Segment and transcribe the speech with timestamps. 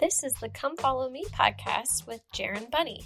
[0.00, 3.04] This is the Come Follow Me podcast with Jaron Bunny.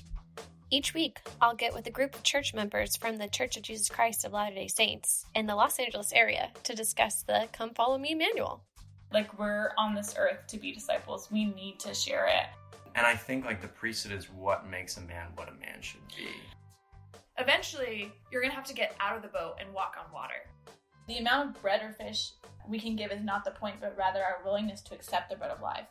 [0.70, 3.88] Each week, I'll get with a group of church members from the Church of Jesus
[3.88, 7.98] Christ of Latter day Saints in the Los Angeles area to discuss the Come Follow
[7.98, 8.62] Me manual.
[9.12, 12.46] Like, we're on this earth to be disciples, we need to share it.
[12.94, 16.06] And I think like the priesthood is what makes a man what a man should
[16.16, 16.28] be.
[17.38, 20.48] Eventually, you're gonna have to get out of the boat and walk on water.
[21.08, 22.30] The amount of bread or fish
[22.68, 25.50] we can give is not the point, but rather our willingness to accept the bread
[25.50, 25.86] of life.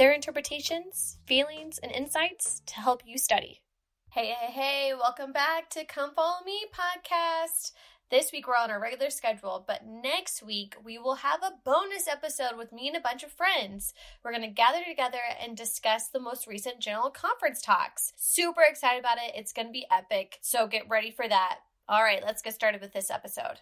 [0.00, 3.60] Their interpretations, feelings, and insights to help you study.
[4.08, 7.72] Hey, hey, hey, welcome back to Come Follow Me podcast.
[8.10, 12.08] This week we're on our regular schedule, but next week we will have a bonus
[12.08, 13.92] episode with me and a bunch of friends.
[14.24, 18.14] We're going to gather together and discuss the most recent General Conference talks.
[18.16, 19.34] Super excited about it.
[19.34, 21.58] It's going to be epic, so get ready for that.
[21.90, 23.60] All right, let's get started with this episode.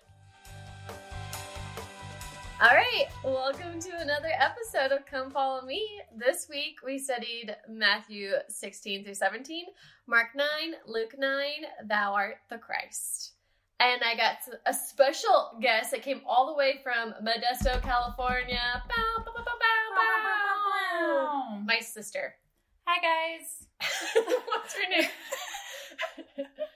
[2.61, 6.01] All right, welcome to another episode of Come Follow Me.
[6.17, 9.67] This week we studied Matthew 16 through 17,
[10.09, 10.47] Mark 9,
[10.85, 11.47] Luke 9,
[11.85, 13.35] Thou art the Christ.
[13.79, 18.83] And I got a special guest that came all the way from Modesto, California.
[18.89, 19.95] Bow, bow, bow, bow,
[20.99, 21.61] bow.
[21.65, 22.35] My sister.
[22.89, 23.69] Hi, guys.
[24.49, 26.47] What's her name?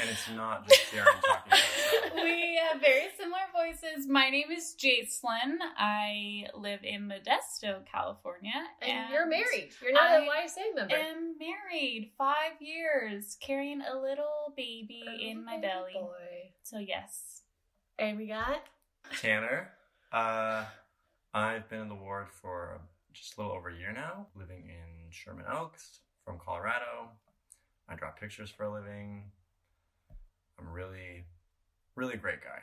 [0.00, 1.84] And it's not just Darren talking about
[2.24, 4.08] we have very similar voices.
[4.08, 5.56] My name is Jacelyn.
[5.76, 8.52] I live in Modesto, California.
[8.80, 9.70] And, you're married.
[9.82, 10.94] You're not a I YSA member.
[10.94, 15.92] I am married five years, carrying a little baby in my belly.
[15.94, 16.52] Boy.
[16.62, 17.42] So, yes.
[17.98, 18.62] And we got
[19.20, 19.70] Tanner.
[20.12, 20.64] Uh,
[21.32, 22.80] I've been in the ward for
[23.12, 27.10] just a little over a year now, living in Sherman Oaks from Colorado.
[27.88, 29.24] I draw pictures for a living.
[30.66, 31.24] I'm really,
[31.96, 32.62] really great guy.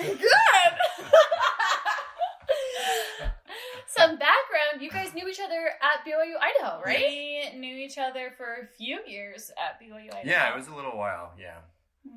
[0.02, 0.18] Good.
[3.86, 4.80] Some background.
[4.80, 6.98] You guys knew each other at BYU, Idaho, right?
[7.52, 10.06] We knew each other for a few years at BYU.
[10.14, 10.20] Idaho.
[10.28, 11.32] yeah, it was a little while.
[11.38, 11.58] Yeah.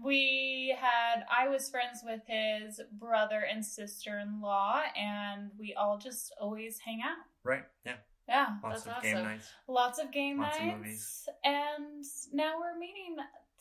[0.03, 5.97] We had, I was friends with his brother and sister in law, and we all
[5.99, 7.17] just always hang out.
[7.43, 7.63] Right.
[7.85, 7.95] Yeah.
[8.27, 8.47] Yeah.
[8.63, 9.27] Lots That's of game awesome.
[9.27, 9.47] nights.
[9.67, 10.77] Lots of game Lots of nights.
[10.77, 11.29] movies.
[11.43, 12.03] And
[12.33, 13.17] now we're meeting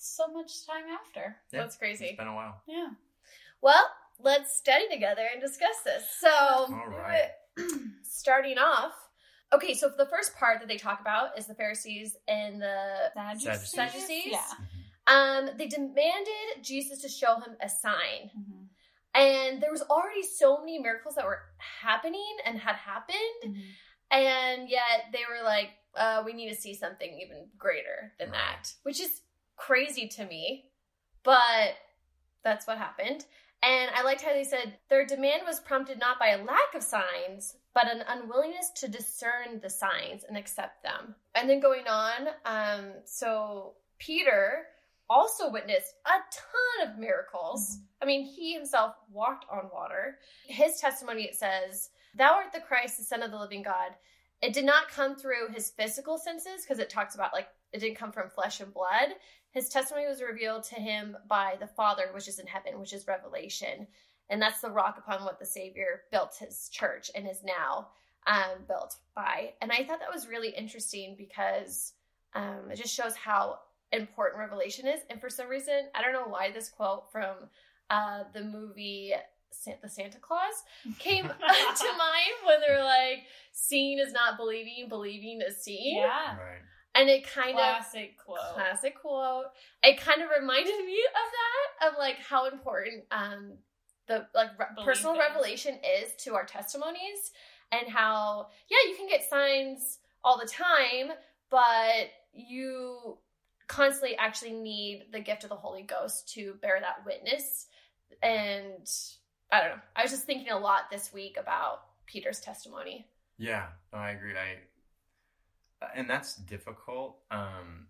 [0.06, 1.36] so much time after.
[1.52, 2.06] Yeah, That's crazy.
[2.06, 2.60] It's been a while.
[2.66, 2.88] Yeah.
[3.60, 3.84] Well,
[4.20, 6.04] let's study together and discuss this.
[6.20, 7.30] So, All right.
[8.02, 8.92] starting off,
[9.52, 13.70] okay, so the first part that they talk about is the Pharisees and the Sadducees.
[13.70, 14.24] Sadducees?
[14.32, 14.44] Yeah.
[15.06, 18.30] um they demanded Jesus to show him a sign.
[18.36, 18.66] Mhm.
[19.14, 23.62] And there was already so many miracles that were happening and had happened, Mhm.
[24.10, 28.38] and yet they were like, uh, we need to see something even greater than Right.
[28.38, 29.20] that, which is
[29.56, 30.64] crazy to me,
[31.22, 31.74] but
[32.42, 33.24] that's what happened.
[33.62, 36.82] And I liked how they said their demand was prompted not by a lack of
[36.82, 41.14] signs, but an unwillingness to discern the signs and accept them.
[41.34, 44.66] And then going on, um, so Peter
[45.08, 47.78] also witnessed a ton of miracles.
[48.02, 50.18] I mean, he himself walked on water.
[50.46, 53.92] His testimony, it says, Thou art the Christ, the Son of the living God.
[54.42, 57.96] It did not come through his physical senses because it talks about like it didn't
[57.96, 59.08] come from flesh and blood.
[59.54, 63.06] His testimony was revealed to him by the Father, which is in heaven, which is
[63.06, 63.86] revelation.
[64.28, 67.88] And that's the rock upon what the Savior built his church and is now
[68.26, 69.52] um, built by.
[69.62, 71.92] And I thought that was really interesting because
[72.34, 73.60] um, it just shows how
[73.92, 75.00] important revelation is.
[75.08, 77.36] And for some reason, I don't know why this quote from
[77.90, 79.12] uh, the movie
[79.82, 80.64] The Santa Claus
[80.98, 83.20] came to mind when they're like,
[83.52, 85.98] seeing is not believing, believing is seeing.
[85.98, 86.36] Yeah.
[86.36, 86.62] Right.
[86.94, 88.38] And it kind of Classic quote.
[88.54, 89.46] classic quote.
[89.82, 93.54] It kind of reminded me of that, of like how important um
[94.06, 95.18] the like re- personal is.
[95.18, 97.32] revelation is to our testimonies,
[97.72, 101.10] and how yeah you can get signs all the time,
[101.50, 103.18] but you
[103.66, 107.66] constantly actually need the gift of the Holy Ghost to bear that witness.
[108.22, 108.88] And
[109.50, 109.82] I don't know.
[109.96, 113.06] I was just thinking a lot this week about Peter's testimony.
[113.38, 114.32] Yeah, no, I agree.
[114.32, 114.58] I
[115.94, 117.88] and that's difficult, um,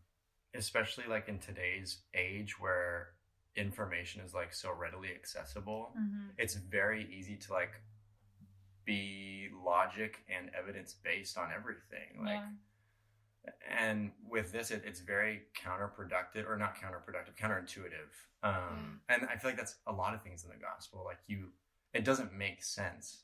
[0.54, 3.10] especially like in today's age where
[3.56, 5.92] information is like so readily accessible.
[5.98, 6.30] Mhm.
[6.38, 7.80] It's very easy to like
[8.84, 12.22] be logic and evidence based on everything.
[12.22, 12.40] Like,
[13.44, 13.52] Yeah.
[13.68, 18.10] and with this, it, it's very counterproductive, or not counterproductive, counterintuitive.
[18.42, 21.02] Um, and I feel like that's a lot of things in the gospel.
[21.04, 21.52] Like you,
[21.92, 23.23] it doesn't make sense,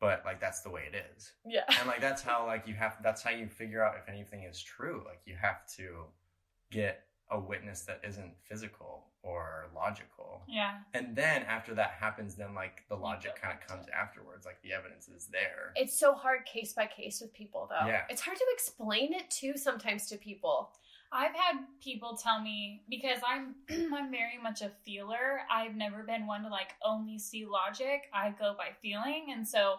[0.00, 1.64] but like that's the way it is Yeah.
[1.78, 4.60] and like that's how like you have that's how you figure out if anything is
[4.62, 6.04] true like you have to
[6.70, 10.42] get a witness that isn't physical or logical.
[10.48, 10.76] Yeah.
[10.94, 14.46] And then after that happens, then like the logic kind of to comes afterwards.
[14.46, 15.72] Like the evidence is there.
[15.76, 17.86] It's so hard case by case with people, though.
[17.86, 18.02] Yeah.
[18.08, 20.70] It's hard to explain it too sometimes to people.
[21.10, 23.54] I've had people tell me because I'm
[23.94, 25.40] I'm very much a feeler.
[25.50, 28.08] I've never been one to like only see logic.
[28.12, 29.76] I go by feeling, and so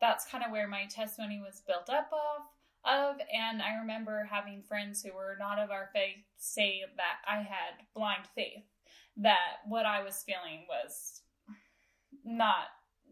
[0.00, 2.42] that's kind of where my testimony was built up of
[2.84, 3.16] of.
[3.32, 7.84] And I remember having friends who were not of our faith say that I had
[7.94, 8.64] blind faith,
[9.18, 11.22] that what I was feeling was
[12.24, 12.66] not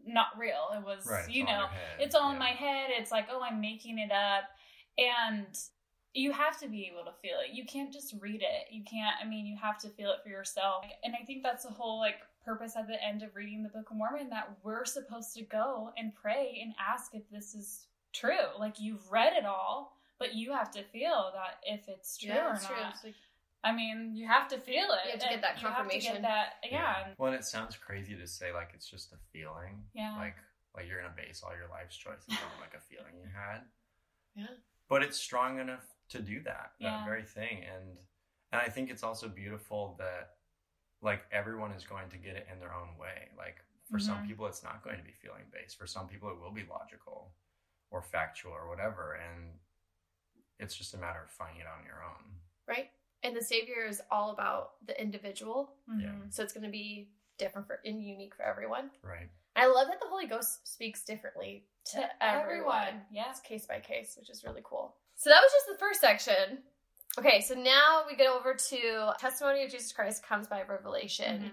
[0.05, 0.69] not real.
[0.75, 1.29] It was Right.
[1.29, 1.67] you know
[1.99, 2.89] it's all in my head.
[2.91, 4.43] It's like, oh, I'm making it up.
[4.97, 5.47] And
[6.15, 7.53] you have to be able to feel it.
[7.53, 8.71] You can't just read it.
[8.73, 10.85] You can't, I mean, you have to feel it for yourself.
[11.03, 13.91] And I think that's the whole like purpose at the end of reading the Book
[13.91, 18.47] of Mormon that we're supposed to go and pray and ask if this is true.
[18.57, 22.53] Like you've read it all, but you have to feel that if it's true or
[22.53, 22.75] it's true.
[22.77, 22.93] not.
[22.95, 23.13] It's like-
[23.63, 24.99] I mean, you have to feel it.
[25.07, 26.21] You have to get and that you have to get confirmation.
[26.21, 27.07] that, yeah.
[27.17, 29.83] Well, and it sounds crazy to say like it's just a feeling.
[29.95, 30.15] Yeah.
[30.17, 30.35] Like
[30.75, 33.61] like you're gonna base all your life's choices on like a feeling you had.
[34.35, 34.53] Yeah.
[34.87, 36.71] But it's strong enough to do that.
[36.81, 37.63] That very thing.
[37.63, 37.97] And
[38.51, 40.35] and I think it's also beautiful that
[41.01, 43.29] like everyone is going to get it in their own way.
[43.37, 43.57] Like
[43.91, 44.27] for some Mhm.
[44.27, 45.77] people it's not going to be feeling based.
[45.77, 47.33] For some people it will be logical
[47.91, 49.13] or factual or whatever.
[49.13, 49.59] And
[50.59, 52.39] it's just a matter of finding it on your own.
[52.67, 52.89] right?
[53.21, 55.77] And the Savior is all about the individual.
[55.99, 56.07] Yeah.
[56.07, 56.33] Mhm.
[56.33, 58.89] So it's going to be different for, and unique for everyone.
[59.03, 59.29] Right.
[59.55, 62.81] I love that the Holy Ghost speaks differently to, To everyone.
[62.87, 63.29] everyone, yeah.
[63.29, 64.97] It's case by case, which is really cool.
[65.15, 66.59] So that was just the first section.
[67.17, 71.51] Okay, so now we get over to testimony of Jesus Christ comes by revelation.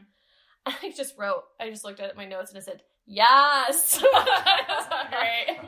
[0.67, 0.75] Mhm.
[0.83, 4.01] I just wrote, I just looked at my notes and I said, yes.
[5.11, 5.59] Great.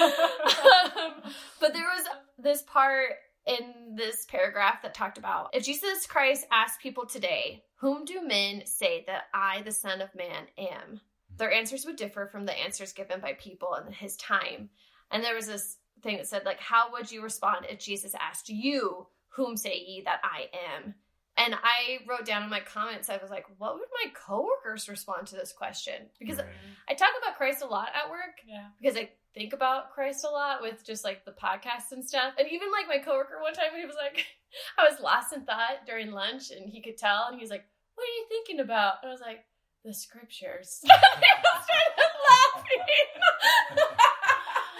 [0.00, 1.22] um,
[1.60, 2.06] but there was
[2.38, 3.12] this part
[3.46, 8.62] in this paragraph that talked about if Jesus Christ asked people today, Whom do men
[8.66, 11.00] say that I, the Son of Man, am?
[11.38, 14.68] Their answers would differ from the answers given by people in his time.
[15.10, 18.48] And there was this thing that said, like, how would you respond if Jesus asked
[18.48, 20.94] you, Whom say ye that I am?
[21.36, 25.28] And I wrote down in my comments, I was like, what would my coworkers respond
[25.28, 25.94] to this question?
[26.18, 26.46] Because Right.
[26.88, 28.66] I talk about Christ a lot at work Yeah.
[28.80, 32.34] because I think about Christ a lot with just like the podcast and stuff.
[32.38, 34.26] And even like my coworker one time, he was like,
[34.78, 37.26] I was lost in thought during lunch and he could tell.
[37.28, 37.64] And he was like,
[37.94, 38.94] What are you thinking about?
[39.02, 39.44] And I was like,
[39.84, 40.80] The scriptures.
[40.82, 41.28] and he
[41.64, 43.88] started laughing.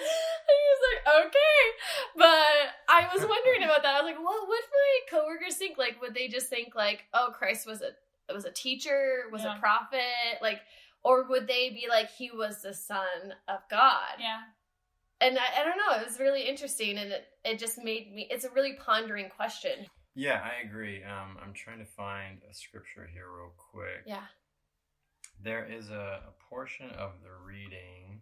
[0.01, 1.63] and he was like, Okay.
[2.17, 2.57] But
[2.89, 3.95] I was wondering about that.
[3.97, 5.79] I was like, What would my coworkers think?
[5.79, 7.91] Like, would they just think, like, oh, Christ was a
[8.33, 9.57] was a teacher, was Yeah.
[9.57, 10.61] a prophet, like,
[11.03, 14.19] or would they be like he was the son of God?
[14.21, 14.41] Yeah.
[15.21, 16.01] And I, I don't know.
[16.01, 18.27] It was really interesting, and it it just made me.
[18.31, 19.87] It's a really pondering question.
[20.15, 21.03] Yeah, I agree.
[21.05, 24.03] Um, I'm trying to find a scripture here real quick.
[24.07, 24.25] Yeah.
[25.43, 28.21] There is a, a portion of the reading,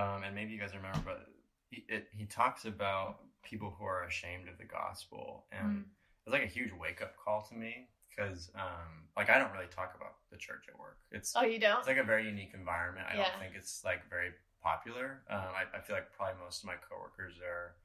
[0.00, 1.26] um, and maybe you guys remember, but
[1.70, 5.84] he, it, he talks about people who are ashamed of the gospel, and
[6.26, 9.70] it's like a huge wake up call to me because, um, like, I don't really
[9.70, 10.98] talk about the church at work.
[11.10, 11.78] It's Oh, you don't?
[11.78, 13.06] it's like a very unique environment.
[13.10, 13.30] I Yeah.
[13.30, 14.30] don't think it's like very
[14.62, 15.22] popular.
[15.30, 17.76] Um, I, I feel like probably most of my coworkers are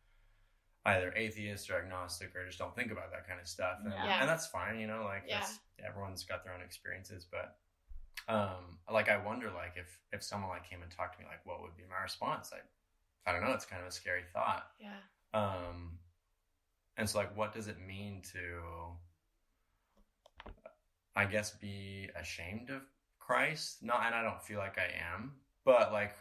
[0.85, 3.77] either atheist or agnostic or just don't think about that kind of stuff.
[3.83, 4.17] And, Yeah.
[4.19, 5.45] and that's fine, you know, like Yeah.
[5.83, 7.25] everyone's got their own experiences.
[7.29, 7.55] But
[8.27, 11.45] um, like I wonder like if if someone like came and talked to me, like
[11.45, 12.51] what would be my response?
[12.53, 12.59] I
[13.29, 13.53] I don't know.
[13.53, 14.67] It's kind of a scary thought.
[14.79, 14.99] Yeah.
[15.33, 15.97] Um,
[16.97, 18.61] and so, like, what does it mean to,
[21.15, 22.83] I guess, be ashamed of
[23.19, 23.79] Christ?
[23.81, 25.33] No, and I don't feel like I am,
[25.65, 26.15] but like,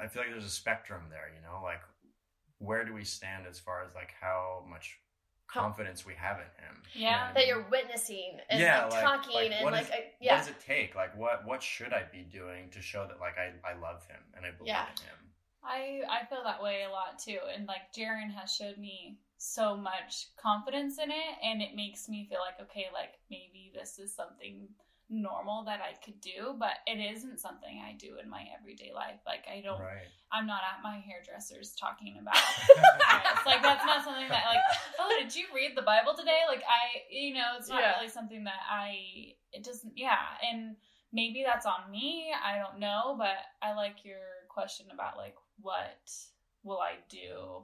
[0.00, 1.80] I feel like there's a spectrum there, you know, like,
[2.58, 4.98] where do we stand as far as like how much
[5.48, 6.82] confidence we have in Him?
[6.94, 7.10] You Yeah.
[7.10, 7.48] know what I That mean?
[7.48, 10.36] you're witnessing and Yeah, like, like- talking like, and what like is- uh, I, What
[10.38, 10.94] does it take?
[10.94, 14.22] Like, what what should I be doing to show that like I I love Him
[14.36, 14.86] and I believe Yeah.
[14.90, 15.34] in Him?
[15.62, 19.76] I I feel that way a lot too, and like Jaren has showed me so
[19.76, 24.14] much confidence in it, and it makes me feel like okay, like maybe this is
[24.14, 24.68] something
[25.10, 29.20] normal that I could do, but it isn't something I do in my everyday life.
[29.26, 30.06] Like I don't, Right.
[30.30, 32.34] I'm not at my hairdresser's talking about
[32.68, 33.46] this.
[33.46, 34.60] like that's not something that like
[34.98, 36.40] oh did you read the Bible today?
[36.46, 37.96] Like I you know it's not Yeah.
[37.96, 40.18] really something that I it doesn't yeah
[40.50, 40.76] and
[41.12, 46.10] maybe that's on me I don't know but I like your question about like what
[46.62, 47.62] will I do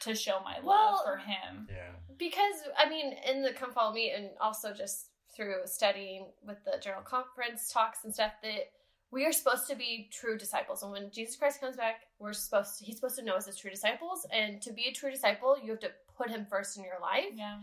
[0.00, 1.92] to show my love Well- for him Yeah.
[2.18, 6.78] because I mean, in the Come Follow Me, and also just through studying with the
[6.82, 8.70] General Conference talks and stuff, that
[9.10, 10.82] we are supposed to be true disciples.
[10.82, 13.58] And when Jesus Christ comes back, we're supposed to, he's supposed to know us as
[13.58, 14.26] true disciples.
[14.32, 17.32] And to be a true disciple, you have to put him first in your life.
[17.34, 17.58] Yeah.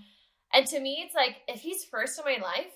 [0.53, 2.71] And to me, it's like if he's first in my life,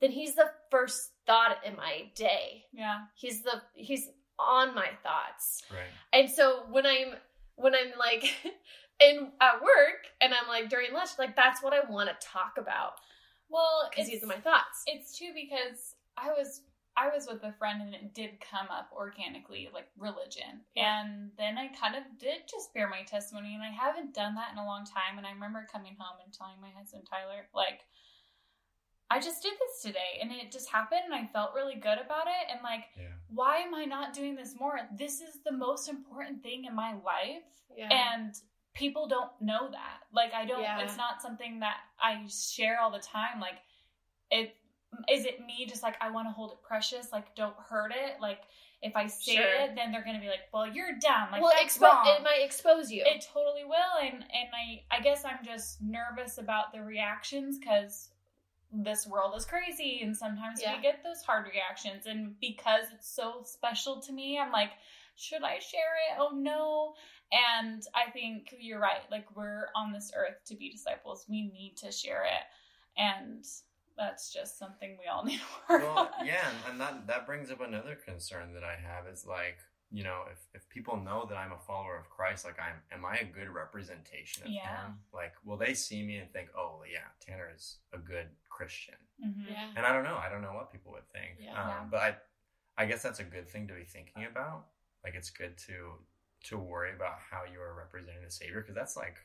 [0.00, 2.64] then he's the first thought in my day.
[2.72, 3.02] Yeah.
[3.14, 4.08] He's the he's
[4.38, 5.62] on my thoughts.
[5.70, 5.80] Right.
[6.12, 7.14] And so when I'm
[7.56, 8.24] when I'm like
[9.00, 12.54] in at work and I'm like during lunch, like that's what I want to talk
[12.58, 12.94] about
[13.54, 14.82] Well, because it's, these are my thoughts.
[14.86, 16.62] it's too because I was
[16.96, 20.62] I was with a friend and it did come up organically, like religion.
[20.76, 21.02] Yeah.
[21.02, 24.52] And then I kind of did just bear my testimony, and I haven't done that
[24.52, 25.18] in a long time.
[25.18, 27.80] And I remember coming home and telling my husband Tyler, like,
[29.10, 32.26] I just did this today, and it just happened, and I felt really good about
[32.26, 32.50] it.
[32.52, 33.10] And like, Yeah.
[33.28, 34.78] why am I not doing this more?
[34.96, 37.42] This is the most important thing in my life
[37.76, 37.88] Yeah.
[37.90, 38.34] and
[38.74, 40.80] people don't know that like i don't Yeah.
[40.80, 43.58] it's not something that i share all the time like
[44.30, 44.56] it
[45.08, 48.20] is it me just like i want to hold it precious like don't hurt it
[48.20, 48.40] like
[48.82, 49.44] if i say Sure.
[49.44, 52.22] it then they're gonna be like well you're dumb like well, that's expo- wrong it
[52.22, 53.02] might expose you.
[53.06, 58.10] it totally will and and i i guess i'm just nervous about the reactions because
[58.72, 60.74] this world is crazy and sometimes Yeah.
[60.76, 64.70] we get those hard reactions and because it's so special to me i'm like
[65.16, 66.94] should i share it oh no
[67.32, 71.74] and i think you're right like we're on this earth to be disciples we need
[71.76, 72.44] to share it
[73.00, 73.44] and
[73.96, 77.26] that's just something we all need to work well, on yeah, and, and that that
[77.26, 79.58] brings up another concern that I have is like,
[79.90, 83.04] you know, if if people know that I'm a follower of Christ, like I'm, am
[83.04, 84.86] I a good representation of Yeah.
[84.86, 84.98] Him?
[85.12, 88.94] Like, will they see me and think, oh, yeah, Tanner is a good Christian?
[89.24, 89.48] Mhm.
[89.48, 89.68] yeah.
[89.76, 91.38] And I don't know, I don't know what people would think.
[91.38, 91.52] Yeah.
[91.60, 91.84] um, Yeah.
[91.90, 92.16] But I,
[92.76, 94.66] I guess that's a good thing to be thinking about.
[95.04, 95.98] Like, it's good to
[96.48, 99.16] to worry about how you are representing the Savior because that's like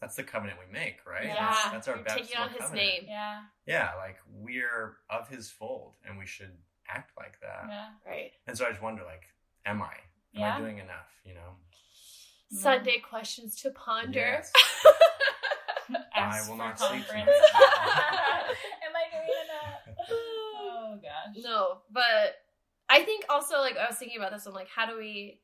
[0.00, 1.24] that's the covenant we make, right?
[1.24, 1.34] Yeah.
[1.50, 2.86] That's, that's our You're baptismal taking on his covenant.
[2.86, 3.02] name.
[3.08, 6.52] yeah Yeah, like we're of His fold, and we should
[6.88, 7.66] act like that.
[7.70, 8.32] yeah Right.
[8.46, 9.22] And so I just wonder, like,
[9.64, 9.86] am I?
[9.86, 10.56] Am Yeah.
[10.56, 11.08] I doing enough?
[11.24, 11.50] You know?
[12.52, 14.20] Sunday questions to ponder.
[14.20, 14.52] Yes.
[16.14, 17.30] I will not sleep conference.
[17.30, 17.30] tonight.
[18.86, 20.08] Am I doing enough?
[20.68, 21.42] Oh gosh.
[21.44, 22.36] No, but
[22.88, 24.46] I think also like I was thinking about this.
[24.46, 25.40] I'm like, how do we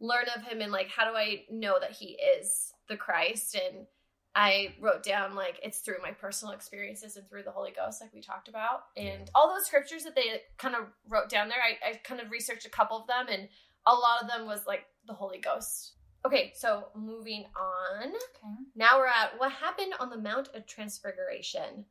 [0.00, 3.54] learn of him, and like, how do I know that he is the Christ?
[3.54, 3.86] And
[4.34, 8.12] I wrote down like it's through my personal experiences and through the Holy Ghost, like
[8.12, 11.58] we talked about, and all those scriptures that they kind of wrote down there.
[11.58, 13.48] I, I kind of researched a couple of them, and
[13.86, 15.92] a lot of them was like the Holy Ghost.
[16.26, 18.08] Okay, so moving on.
[18.08, 18.54] Okay.
[18.74, 21.86] Now we're at what happened on the Mount of Transfiguration,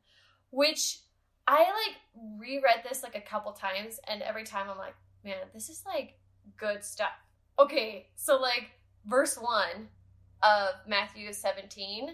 [0.50, 1.00] which
[1.48, 1.96] I like
[2.38, 4.94] reread this like a couple times, and every time I'm like,
[5.24, 6.18] man, this is like
[6.56, 7.08] good stuff.
[7.58, 8.70] Okay, so like
[9.06, 9.88] verse one
[10.42, 12.10] of Matthew 17.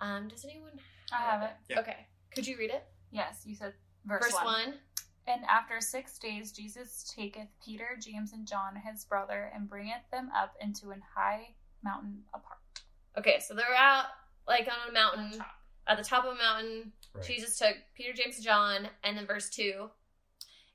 [0.00, 0.72] Um, does anyone
[1.12, 1.50] I have it.
[1.68, 1.80] Yeah.
[1.80, 2.84] Okay, could you read it?
[3.10, 3.72] Yes, you said
[4.04, 4.44] verse, Verse one.
[4.44, 4.74] one.
[5.26, 10.30] And after six days, Jesus taketh Peter, James, and John, his brother, and bringeth them
[10.36, 12.58] up into an high mountain apart.
[13.16, 14.06] Okay, so they're out
[14.46, 15.46] like on a mountain, On top.
[15.86, 16.92] at the top of a mountain.
[17.14, 17.24] Right.
[17.24, 19.88] Jesus took Peter, James, and John, and then verse two.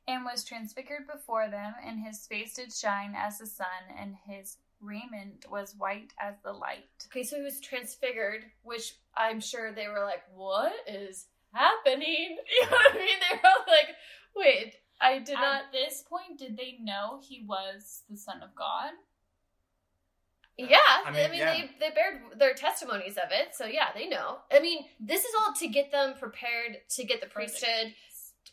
[0.09, 4.57] And was transfigured before them, and his face did shine as the sun, and his
[4.81, 6.89] raiment was white as the light.
[7.07, 12.65] Okay, so he was transfigured, which I'm sure they were like, "What is happening?" You
[12.65, 13.19] know what I mean?
[13.19, 13.95] They were like,
[14.35, 18.55] "Wait, I did not." At this point, did they know he was the Son of
[18.55, 18.93] God?
[20.57, 21.53] Yeah, I I mean, mean, yeah.
[21.53, 24.39] they they bared their testimonies of it, so yeah, they know.
[24.51, 27.95] I mean, this is all to get them prepared to get the priesthood feast.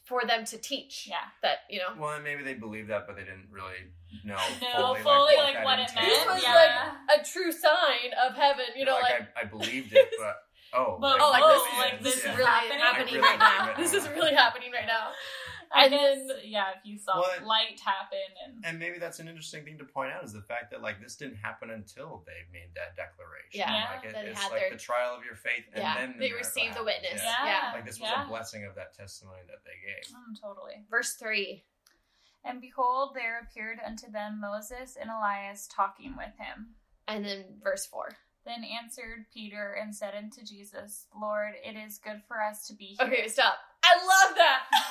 [0.04, 1.06] For them to teach.
[1.08, 1.16] Yeah.
[1.42, 2.00] that you know.
[2.00, 3.90] Well, and maybe they believed that, but they didn't really
[4.24, 6.06] know No, fully, fully, like, like, that what it entailed.
[6.06, 6.54] This was Yeah.
[6.54, 10.36] like a true sign of heaven, you know, like, I, I believed it, but
[10.72, 12.78] oh, But, oh, like oh, this, like, is, this this is is really happening?
[12.78, 13.74] happening, I really right now.
[13.82, 15.10] This is really happening right now.
[15.74, 17.44] I And then- yeah, if you saw What?
[17.44, 20.70] light happen and And maybe that's an interesting thing to point out is the fact
[20.70, 23.60] that like this didn't happen until they made that declaration.
[23.66, 25.94] Yeah, like it, that it's had like their- the trial of your faith, and Yeah,
[25.96, 27.02] then the they received the happens.
[27.02, 27.22] witness.
[27.24, 27.46] Yeah.
[27.46, 27.72] Yeah.
[27.74, 28.24] like this was yeah.
[28.24, 30.04] a blessing of that testimony that they gave.
[30.14, 30.84] Mm, totally.
[30.90, 31.64] Verse three.
[32.44, 36.74] And behold, there appeared unto them Moses and Elias talking with him.
[37.08, 38.16] And then verse four.
[38.44, 42.96] Then answered Peter and said unto Jesus, Lord, it is good for us to be
[42.96, 43.08] here.
[43.08, 43.58] Okay, stop.
[43.82, 44.60] I love that.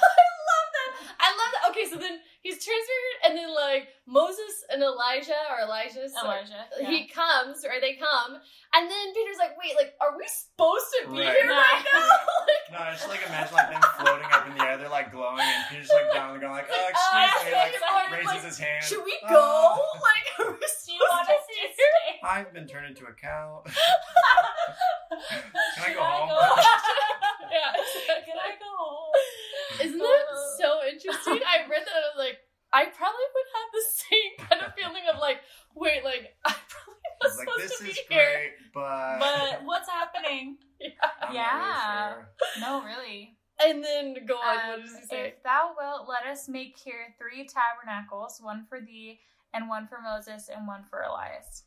[1.25, 1.34] I love that.
[1.34, 1.65] I love that.
[1.74, 6.65] Okay, so then he's transferred, and then like Moses and Elijah or Elijah, sorry, Elijah.
[6.86, 11.10] he comes or they come, and then Peter's like, "Wait, like, are we supposed to
[11.10, 11.34] be Right.
[11.36, 12.00] here right now?"
[12.46, 15.10] like, No, I just like imagine like them floating up in the air, they're like
[15.12, 18.13] glowing, and Peter's like down on the ground, like, oh, excuse Uh, me, like I'm
[18.13, 18.84] raises like, his hand.
[18.86, 19.82] Should we "Ah." go?
[20.05, 20.94] Like, are we supposed to
[21.50, 22.22] be here?
[22.24, 23.63] I've been turned into a cow.
[23.65, 23.74] Can
[25.82, 26.29] I go home?
[27.51, 27.74] yeah.
[28.25, 29.12] Can I go home?
[29.82, 30.25] Isn't that
[30.60, 31.41] so interesting?
[31.46, 32.38] I read that and I was like,
[32.74, 33.70] I probably would have
[35.22, 35.39] like,
[36.46, 38.32] I probably was He's like, supposed this to be is here.
[38.34, 40.58] great, but, But what's happening?
[41.22, 41.51] I'm Yeah.
[41.51, 42.29] not really sure.
[42.62, 43.38] No, really.
[43.63, 44.58] And then go on.
[44.58, 45.27] Um, what does he say?
[45.27, 49.20] if thou wilt, let us make here three tabernacles, one for thee,
[49.54, 51.63] and one for Moses, and one for Elias.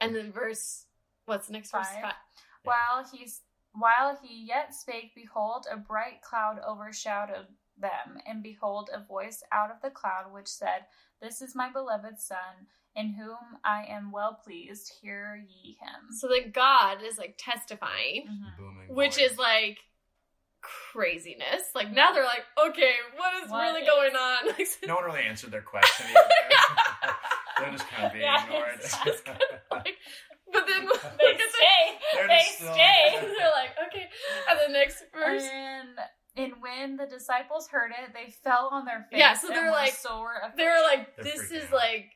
[0.00, 0.86] And then verse.
[1.26, 1.86] What's the next verse?
[1.88, 2.02] Five.
[2.02, 2.14] Five.
[2.62, 7.46] While he's while he yet spake, behold, a bright cloud overshadowed
[7.80, 10.86] them, and behold, a voice out of the cloud which said,
[11.20, 14.92] This is my beloved Son, in whom I am well pleased.
[15.02, 16.12] Hear ye him.
[16.16, 18.26] So then God is like testifying,
[18.58, 18.88] Mhm.
[18.94, 19.32] Which voice.
[19.32, 19.78] is like
[20.62, 21.70] craziness.
[21.74, 24.38] Like now they're like, okay, what is What really is- going on?
[24.58, 26.06] Like, no one really answered their question.
[26.10, 27.14] Either.
[27.58, 28.68] They're just kind of being Yeah, ignored.
[28.76, 29.38] it's just kind
[29.72, 29.96] like,
[30.52, 31.98] but then look They at stay.
[32.14, 33.18] They're They still- stay.
[33.20, 34.06] they're like, okay.
[34.50, 35.88] And the next verse, And
[36.36, 39.18] and when the disciples heard it, they fell on their face.
[39.18, 40.56] Yeah, so they're like- sore afraid.
[40.56, 41.72] they were like, They're this is out.
[41.72, 42.06] like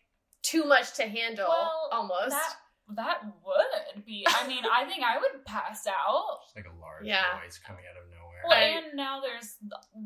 [0.43, 2.31] too much to handle, Well, almost.
[2.31, 2.55] that
[2.97, 4.27] that would be.
[4.29, 6.39] I mean, I think I would pass out.
[6.45, 7.41] Just like a large Yeah.
[7.41, 8.12] voice coming out of nowhere.
[8.47, 8.85] Well, Right.
[8.85, 9.57] and now there's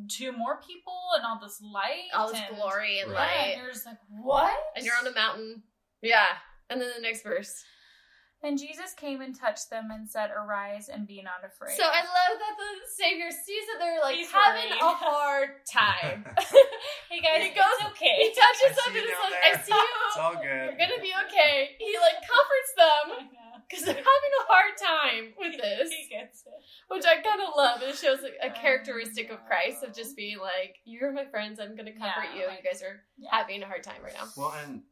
[0.08, 3.18] two more people and all this light, All this and, glory and Right.
[3.18, 4.56] Light, and you're just like, what?
[4.76, 5.62] and you're on a mountain.
[6.02, 6.26] Yeah.
[6.70, 7.64] And then the next verse.
[8.42, 12.00] And Jesus came and touched them and said, "Arise and be not afraid." So I
[12.04, 14.82] love that the Savior sees that they're like He's having worried.
[14.82, 16.26] a hard time.
[17.10, 18.28] hey guys, He goes- okay.
[18.28, 19.82] he touches them and you says, I see you.
[20.08, 20.42] It's all good.
[20.44, 21.76] You're gonna be okay.
[21.78, 23.30] He like comforts them
[23.68, 24.04] because they're having
[24.40, 26.52] a hard time with this, He gets it.
[26.88, 27.82] which I kind of love.
[27.82, 31.58] It shows a, a characteristic of Christ of just being like, "You're my friends.
[31.60, 32.46] I'm gonna comfort Yeah, you.
[32.48, 33.30] like- you guys are Yeah.
[33.32, 34.82] having a hard time right now." Well, and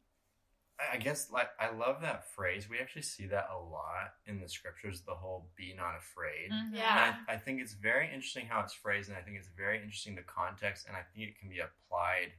[0.81, 2.69] I I guess like I love that phrase.
[2.69, 5.03] We actually see that a lot in the scriptures.
[5.03, 6.75] The whole "be not afraid." Mhm.
[6.75, 7.07] Yeah.
[7.09, 9.77] And I, I think it's very interesting how it's phrased, and I think it's very
[9.79, 12.33] interesting the context, and I think it can be applied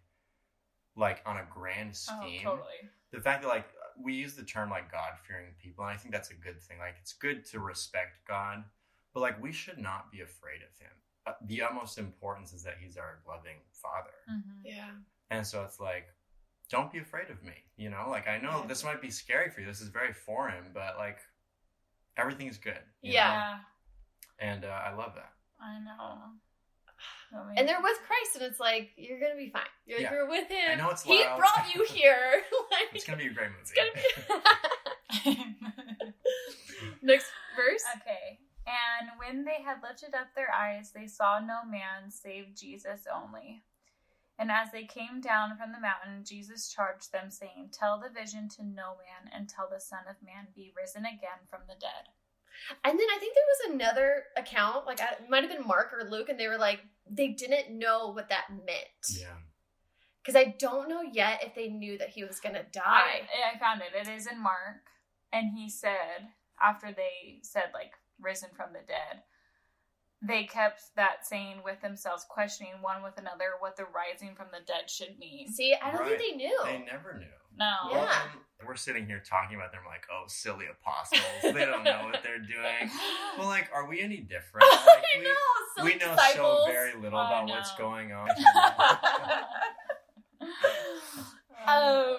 [0.97, 2.41] like on a grand Oh, scheme.
[2.43, 2.89] totally.
[3.11, 3.65] The fact that like
[4.01, 6.77] we use the term like God fearing people, and I think that's a good thing.
[6.79, 8.63] Like it's good to respect God,
[9.13, 10.91] but like we should not be afraid of Him.
[11.27, 14.13] Uh, the utmost importance is that He's our loving Father.
[14.29, 14.61] Mhm.
[14.63, 14.91] Yeah.
[15.31, 16.07] And so it's like,
[16.69, 17.53] don't be afraid of me.
[17.77, 18.67] You know, like I know Yeah.
[18.67, 19.65] this might be scary for you.
[19.67, 21.19] This is very foreign, but like
[22.17, 22.79] everything's good.
[23.01, 23.57] Yeah.
[23.57, 24.45] know?
[24.47, 25.31] And uh, I love that.
[25.59, 26.19] I know.
[27.33, 29.63] I mean, And they're with Christ, and it's like you're gonna be fine.
[29.85, 30.11] You're, Yeah.
[30.13, 30.71] you're with Him.
[30.71, 32.41] I know it's He brought you here.
[32.71, 33.61] like, It's going to be a great movie.
[33.61, 35.53] it's gonna be.
[37.01, 37.83] Next verse.
[37.97, 38.39] okay.
[38.65, 43.61] And when they had lifted up their eyes, they saw no man save Jesus only.
[44.39, 48.49] And as they came down from the mountain, Jesus charged them, saying, Tell the vision
[48.57, 52.09] to no man until the Son of Man be risen again from the dead.
[52.83, 55.93] And then I think there was another account, like I- it might have been Mark
[55.93, 59.05] or Luke, and they were like they didn't know what that meant.
[59.19, 59.35] yeah.
[60.23, 62.81] Because I don't know yet if they knew that he was gonna die.
[62.83, 63.93] I, I found it.
[63.95, 64.81] It is in Mark.
[65.31, 66.29] And he said,
[66.61, 69.21] after they said, like, risen from the dead,
[70.21, 74.65] they kept that saying with themselves, questioning one with another what the rising from the
[74.65, 75.47] dead should mean.
[75.51, 76.17] See, I don't Right.
[76.17, 76.59] think they knew.
[76.63, 77.27] They never knew.
[77.57, 77.75] No.
[77.91, 77.95] Yeah.
[77.97, 78.29] Well, then
[78.67, 81.21] we're sitting here talking about them like, oh, silly apostles.
[81.43, 82.91] They don't know what they're doing.
[83.37, 84.65] Well, like, are we any different?
[84.85, 85.35] Like, we, know.
[85.77, 86.65] Silly we know disciples.
[86.65, 88.27] so very little I about what's going on.
[91.67, 92.17] Um,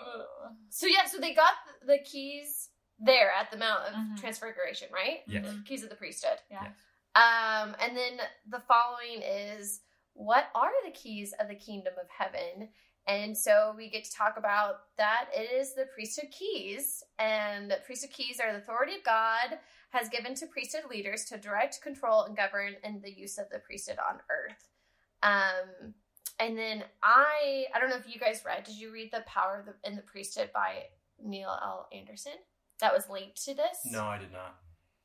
[0.70, 1.52] So yeah, so they got
[1.86, 4.18] the keys there at the Mount of Mhm.
[4.20, 5.20] Transfiguration, right?
[5.26, 5.44] Yes.
[5.46, 6.38] The keys of the priesthood.
[6.50, 6.64] yeah.
[6.64, 6.76] Yes.
[7.14, 9.80] Um, and then the following is
[10.14, 12.68] what are the keys of the kingdom of heaven?
[13.08, 15.26] And so we get to talk about that.
[15.32, 19.58] It is the priesthood keys, and priesthood keys are the authority of God
[19.90, 23.60] has given to priesthood leaders to direct, control, and govern in the use of the
[23.60, 24.68] priesthood on earth.
[25.22, 25.94] Um,
[26.38, 28.64] and then I, I don't know if you guys read.
[28.64, 30.84] Did you read the Power of the, in the Priesthood by
[31.22, 31.88] Neil L.
[31.94, 32.32] Andersen?
[32.80, 33.78] That was linked to this.
[33.90, 34.56] no, I did not.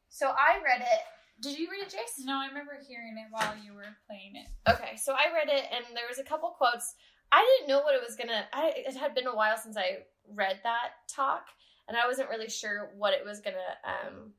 [0.09, 0.99] So I read it.
[1.41, 2.23] Did you read it, Jace?
[2.25, 4.47] No, I remember hearing it while you were playing it.
[4.69, 6.95] Okay, so I read it, and there was a couple quotes.
[7.31, 8.45] I didn't know what it was gonna.
[8.53, 9.99] I, it had been a while since I
[10.33, 11.45] read that talk,
[11.87, 14.33] and I wasn't really sure what it was gonna um,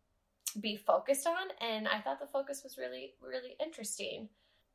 [0.60, 1.48] be focused on.
[1.60, 4.28] And I thought the focus was really, really interesting.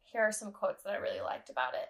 [0.04, 1.90] Here are some quotes that I really liked about it.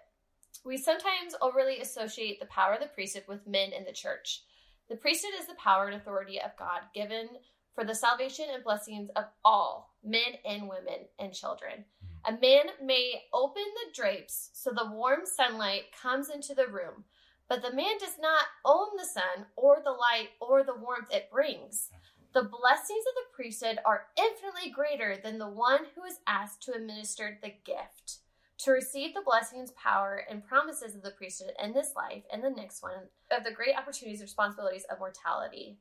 [0.64, 4.42] We sometimes overly associate the power of the priesthood with men in the church.
[4.88, 7.28] The priesthood is the power and authority of God given
[7.74, 11.84] for the salvation and blessings of all men and women and children.
[12.26, 17.04] A man may open the drapes so the warm sunlight comes into the room,
[17.48, 21.30] but the man does not own the sun or the light or the warmth it
[21.30, 21.90] brings.
[22.34, 26.74] The blessings of the priesthood are infinitely greater than the one who is asked to
[26.74, 28.18] administer the gift.
[28.64, 32.50] To receive the blessings, power, and promises of the priesthood in this life and the
[32.50, 32.92] next one,
[33.30, 35.78] of the great opportunities and responsibilities of mortality.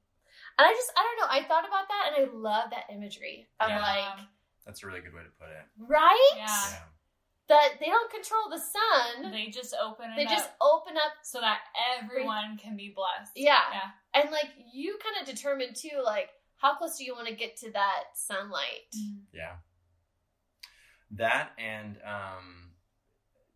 [0.57, 1.35] And I just, I don't know.
[1.35, 3.81] I thought about that and I love that imagery of Yeah.
[3.81, 4.27] like,
[4.67, 5.65] That's a really good way to put it.
[5.79, 6.33] right?
[6.35, 6.45] Yeah.
[6.45, 6.79] Yeah.
[7.47, 9.31] That they don't control the sun.
[9.31, 11.59] They just open it They up just open up so that
[11.97, 13.31] everyone can be blessed.
[13.35, 13.61] Yeah.
[13.71, 14.21] Yeah.
[14.21, 17.55] and like you kind of determine too, like how close do you want to get
[17.57, 18.91] to that sunlight?
[18.93, 19.21] Mhm.
[19.33, 19.55] Yeah.
[21.11, 22.71] That and um,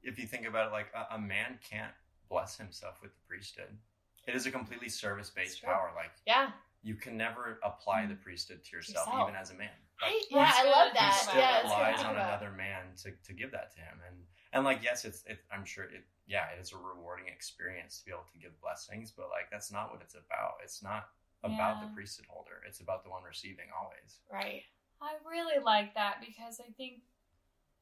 [0.03, 1.91] if you think about it, like a, a man can't
[2.29, 3.77] bless himself with the priesthood.
[4.25, 5.91] It is a completely service based power.
[5.93, 9.29] Like Yeah, you can never apply the priesthood to yourself, Yourself.
[9.29, 9.69] even as a man.
[10.01, 11.13] Like, I, Well, yeah, it's I love that.
[11.13, 13.71] he about Yeah, still it's good to relies on another man to, to give that
[13.75, 14.17] to him and
[14.53, 18.05] and like yes it's it, i'm sure it yeah it is a rewarding experience to
[18.05, 20.55] be able to give blessings but like that's not what it's about.
[20.63, 21.09] It's not
[21.43, 22.61] about the priesthood holder.
[22.67, 24.19] It's about the one receiving always.
[24.31, 24.63] Right.
[25.01, 27.01] I really like that because I think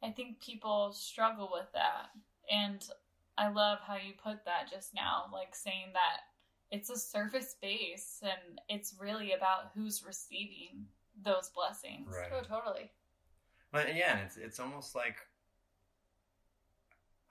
[0.01, 2.09] I think people struggle with that.
[2.49, 2.81] And
[3.37, 6.21] I love how you put that just now, like saying that
[6.71, 10.85] it's a service base and it's really about who's receiving
[11.23, 12.07] those blessings.
[12.15, 12.29] Right.
[12.33, 12.91] Oh, totally.
[13.71, 15.17] but yeah and it's it's almost like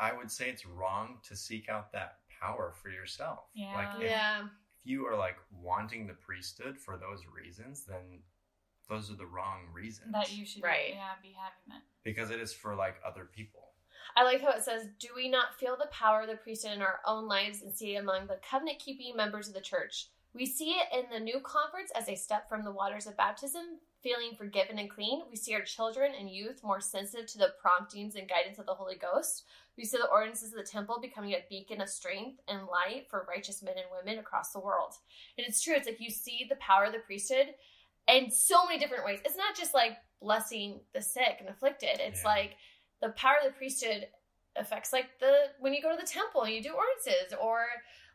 [0.01, 3.74] i would say it's wrong to seek out that power for yourself Yeah.
[3.74, 4.42] like if, Yeah.
[4.44, 4.51] if
[4.85, 8.22] you are like wanting the priesthood for those reasons then
[8.88, 10.90] those are the wrong reasons That you should Right.
[10.94, 11.83] yeah, be having that.
[12.05, 13.64] because it is for like other people
[14.16, 16.83] I like how it says, Do we not feel the power of the priesthood in
[16.83, 20.09] our own lives and see it among the covenant keeping members of the church?
[20.35, 23.62] We see it in the new converts as they step from the waters of baptism,
[24.03, 25.23] feeling forgiven and clean.
[25.31, 28.75] We see our children and youth more sensitive to the promptings and guidance of the
[28.75, 29.45] Holy Ghost.
[29.77, 33.27] We see the ordinances of the temple becoming a beacon of strength and light for
[33.29, 34.95] righteous men and women across the world.
[35.37, 37.55] And it's true, it's like you see the power of the priesthood
[38.07, 39.21] in so many different ways.
[39.25, 42.29] It's not just like blessing the sick and afflicted, it's Yeah.
[42.29, 42.57] like
[43.01, 44.09] the power of the priesthood
[44.57, 47.67] affects like the when you go to the temple and you do ordinances or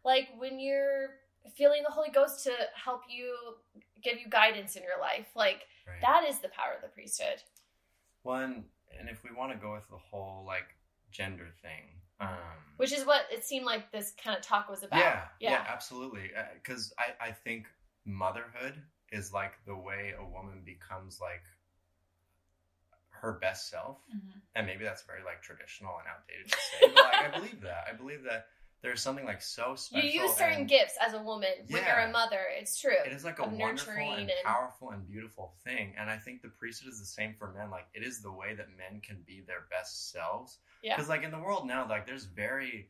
[0.03, 1.11] like when you're
[1.55, 3.35] feeling the holy ghost to help you
[4.03, 7.41] give you guidance in your life like right that is the power of the priesthood
[8.23, 8.63] One,
[8.99, 10.75] and if we want to go with the whole like
[11.11, 12.29] gender thing, um,
[12.77, 15.65] which is what it seemed like this kind of talk was about yeah, yeah, yeah
[15.67, 16.31] absolutely.
[16.55, 17.67] Because I, I think
[18.05, 18.75] motherhood
[19.11, 21.43] is like the way a woman becomes like
[23.09, 24.41] her best self, Mhm.
[24.55, 27.85] and maybe that's very like traditional and outdated to say, but like I believe that.
[27.89, 28.47] I believe that
[28.83, 30.07] there's something like so special.
[30.07, 33.13] you use certain and gifts as a woman when you're a mother it's true It
[33.13, 36.49] is like a wonderful nurturing and, and- powerful and beautiful thing, and I think the
[36.49, 37.71] priesthood is the same for men.
[37.71, 40.59] Like it is the way that men can be their best selves.
[40.83, 40.95] Yeah.
[40.95, 42.89] Because like in the world now, like there's very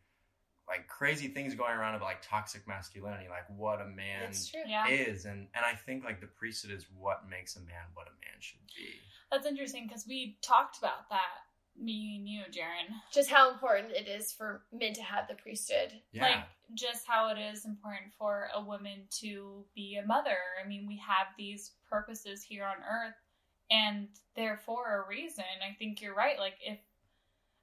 [0.68, 4.62] like crazy things going around about like toxic masculinity, like what a man it's true
[4.66, 4.88] Yeah.
[4.88, 8.16] is, and and I think like the priesthood is what makes a man what a
[8.26, 8.90] man should be.
[9.32, 11.43] That's interesting because we talked about that,
[11.80, 12.94] me and you, Jaren.
[13.14, 16.24] just how important it is for men to have the priesthood Yeah.
[16.24, 16.44] Like
[16.76, 20.38] just how it is important for a woman to be a mother.
[20.64, 23.16] I mean, we have these purposes here on earth
[23.70, 25.44] and they're for a reason.
[25.68, 26.40] I think you're right.
[26.40, 26.80] Like if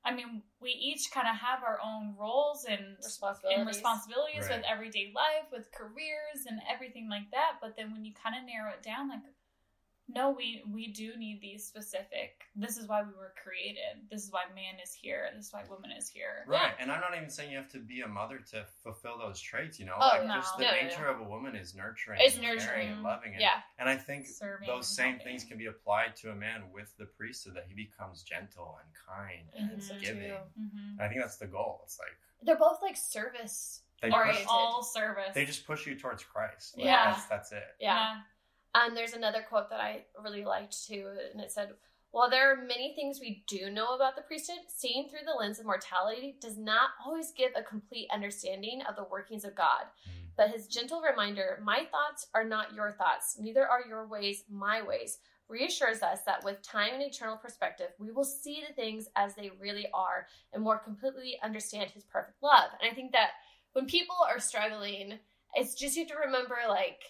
[0.05, 4.57] I mean, we each kind of have our own roles and responsibilities and responsibilities Right.
[4.57, 7.59] with everyday life, with careers and everything like that.
[7.61, 9.21] But then when you kind of narrow it down, like,
[10.15, 12.43] no, we we do need these specific.
[12.57, 14.09] This is why we were created.
[14.11, 15.29] This is why man is here.
[15.37, 16.45] This is why woman is here.
[16.47, 19.41] Right, and I'm not even saying you have to be a mother to fulfill those
[19.41, 19.79] traits.
[19.79, 20.35] You know, Oh, like no.
[20.35, 21.11] just the No, no, nature no.
[21.15, 22.89] of a woman is nurturing, It's and nurturing.
[22.91, 25.27] and loving, and, yeah and I think Serving those same helping.
[25.27, 28.91] things can be applied to a man with the priesthood that he becomes gentle and
[28.95, 30.31] kind I and so giving.
[30.33, 30.99] Mm-hmm.
[30.99, 31.81] And I think that's the goal.
[31.85, 34.45] It's like they're both like service they Or Oriented.
[34.47, 35.35] push, all service.
[35.35, 36.75] they just push you towards Christ.
[36.77, 37.11] Like, Yeah.
[37.13, 37.65] that's, that's it.
[37.79, 38.17] yeah
[38.75, 41.71] And there's another quote that I really liked too, and it said,
[42.13, 45.59] While there are many things we do know about the priesthood, seeing through the lens
[45.59, 49.87] of mortality does not always give a complete understanding of the workings of God.
[50.09, 50.13] Mm.
[50.37, 54.83] But his gentle reminder, My thoughts are not your thoughts, neither are your ways my
[54.83, 59.35] ways, reassures us that with time and eternal perspective, we will see the things as
[59.35, 62.71] they really are and more completely understand his perfect love.
[62.81, 63.31] And I think that
[63.73, 65.19] when people are struggling,
[65.55, 67.03] it's just you have to remember like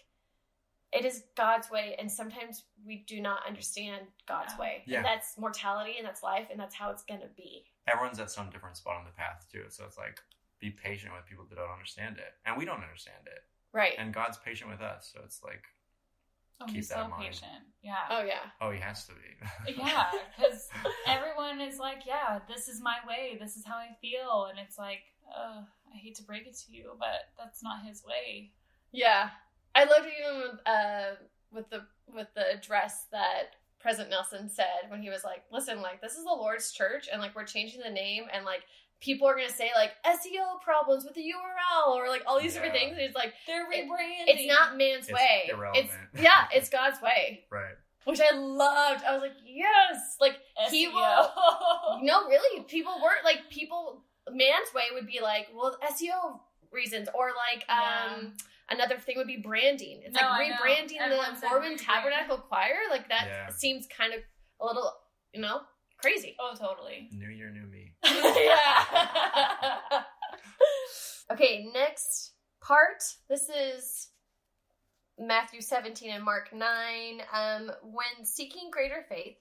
[0.93, 4.59] it is God's way, and sometimes we do not understand God's Yeah.
[4.61, 4.83] way.
[4.87, 4.97] Yeah.
[4.99, 7.65] And that's mortality, and that's life, and that's how it's gonna be.
[7.87, 9.65] Everyone's at some different spot on the path too.
[9.69, 10.21] So it's like
[10.59, 13.95] be patient with people that don't understand it, and we don't understand it, Right.
[13.99, 15.11] and God's patient with us.
[15.15, 15.65] So it's like,
[16.63, 17.23] Oh, Keep he's that so in mind.
[17.25, 17.65] patient.
[17.81, 17.97] Yeah.
[18.11, 18.51] oh yeah.
[18.61, 19.73] oh, he has to be.
[19.79, 20.69] yeah, because
[21.07, 23.39] everyone is like, yeah, this is my way.
[23.41, 24.45] This is how I feel.
[24.51, 25.01] And it's like,
[25.35, 28.53] uh, I hate to break it to you, but that's not his way.
[28.93, 29.31] Yeah.
[29.75, 31.03] I loved even with uh
[31.53, 36.01] with the with the address that President Nelson said when he was like, "Listen, like
[36.03, 38.63] this is the Lord's church, and like we're changing the name, and like
[39.01, 42.75] people are gonna say like SEO problems with the URL or like all these different
[42.75, 42.93] things.
[42.93, 44.25] And it's like They're It- rebranding.
[44.27, 45.49] it's not man's It's way.
[45.51, 45.91] irrelevant.
[46.15, 47.75] It's yeah, it's God's way, Right.
[48.05, 49.03] which I loved.
[49.05, 50.37] I was like, yes, like
[50.69, 51.33] he will.
[52.03, 54.03] No, really, people weren't like people.
[54.31, 56.39] Man's way would be like, well, SEO
[56.71, 58.35] reasons, or like um
[58.71, 60.01] another thing would be branding.
[60.05, 61.85] It's No, like rebranding the said Mormon rebrand.
[61.85, 62.77] Tabernacle Choir.
[62.91, 63.49] Like that Yeah.
[63.51, 64.21] seems kind of
[64.61, 64.93] a little,
[65.33, 65.61] you know,
[66.01, 66.37] crazy.
[66.41, 67.09] Oh, totally.
[67.13, 67.93] New year, new me.
[68.05, 68.85] yeah.
[71.33, 73.03] okay, next part.
[73.29, 74.09] This is
[75.19, 77.23] Matthew 17 and Mark 9.
[77.33, 79.37] Um, when seeking greater faith,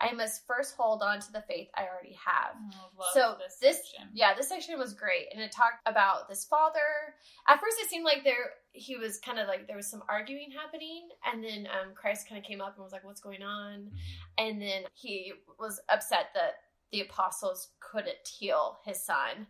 [0.00, 2.56] I must first hold on to the faith I already have.
[2.74, 4.08] Oh, love So this, this- section.
[4.14, 7.14] Yeah, this section was great, and it talked about this father.
[7.46, 10.50] At first, it seemed like there he was kind of like there was some arguing
[10.50, 13.90] happening, and then um, Christ kind of came up and was like, "What's going on?"
[14.38, 16.54] And then he was upset that
[16.90, 19.46] the apostles couldn't heal his son,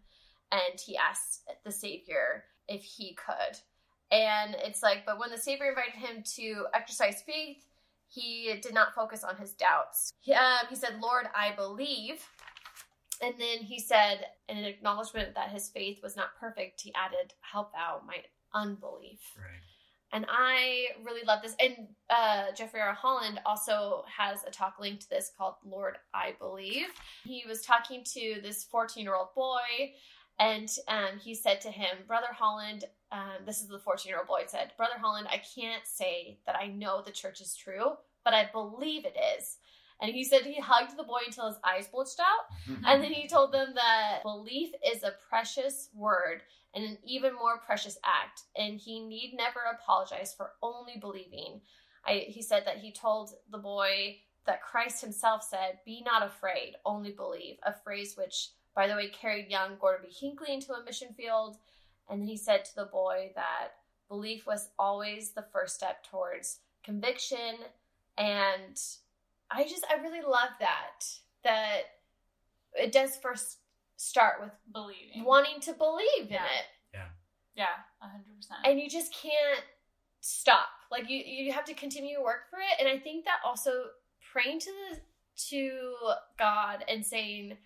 [0.51, 3.59] and he asked the Savior if he could.
[4.11, 7.65] And it's like, but when the Savior invited him to exercise faith,
[8.09, 10.13] he did not focus on his doubts.
[10.21, 12.23] He, um, he said, Lord, I believe.
[13.23, 17.33] And then he said, in an acknowledgement that his faith was not perfect, he added,
[17.41, 18.17] Help out my
[18.55, 19.21] unbelief.
[19.37, 19.63] Right.
[20.13, 21.57] And I really love this.
[21.59, 22.93] And uh, Jeffrey R.
[22.93, 26.89] Holland also has a talk linked to this called Lord, I Believe.
[27.25, 29.95] He was talking to this 14 year old boy,
[30.39, 34.29] and um, he said to him, Brother Holland, um, this is the 14 year old
[34.29, 38.35] boy said, Brother Holland, I can't say that I know the church is true, but
[38.35, 39.57] I believe it is.
[40.03, 42.53] And he said he hugged the boy until his eyes bulged out.
[42.69, 42.85] Mm-hmm.
[42.85, 46.43] And then he told them that belief is a precious word
[46.75, 51.61] and an even more precious act, and he need never apologize for only believing.
[52.05, 56.75] I, he said that he told the boy that Christ himself said, Be not afraid,
[56.85, 60.15] only believe, a phrase which, by the way, carried young Gordon B.
[60.19, 61.59] Hinckley into a mission field.
[62.09, 63.69] And then he said to the boy that
[64.09, 67.57] belief was always the first step towards conviction.
[68.19, 68.81] And
[69.55, 71.05] I just, I really love that,
[71.45, 71.81] that
[72.75, 73.59] it does first
[73.97, 75.25] start with Believing.
[75.25, 76.67] wanting to believe in it.
[76.95, 77.07] Yeah.
[77.55, 77.67] it Yeah,
[78.03, 78.69] 100%.
[78.71, 79.63] and you just can't
[80.25, 83.39] stop like you you have to continue to work for it and i think that
[83.45, 83.73] also
[84.33, 85.01] praying to the
[85.37, 85.73] to
[86.39, 87.57] god and saying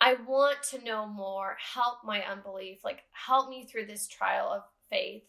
[0.00, 4.62] i want to know more help my unbelief like help me through this trial of
[4.88, 5.24] faith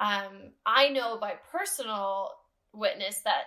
[0.00, 2.32] um i know by personal
[2.74, 3.44] witness that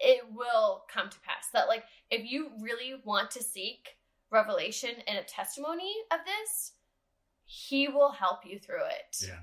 [0.00, 3.88] it will come to pass that like if you really want to seek
[4.30, 6.72] revelation and a testimony of this
[7.44, 9.38] he will help you through it Yeah.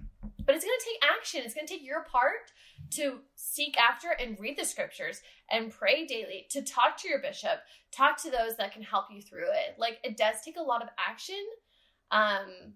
[0.46, 1.42] but it's going to take action.
[1.46, 2.52] It's going to take your part
[2.92, 7.60] to seek after and read the scriptures and pray daily, to talk to your bishop,
[7.94, 9.76] talk to those that can help you through it.
[9.78, 11.42] Like it does take a lot of action.
[12.12, 12.74] Um,